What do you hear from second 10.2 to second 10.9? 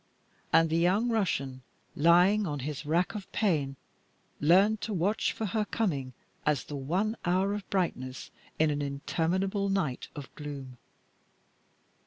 gloom.